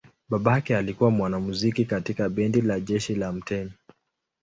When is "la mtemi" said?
3.15-3.71